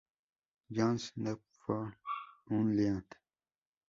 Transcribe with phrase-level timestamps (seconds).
[0.71, 3.05] John's, Newfoundland.